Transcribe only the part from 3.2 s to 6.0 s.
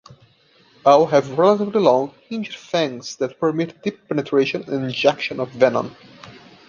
permit deep penetration and injection of venom.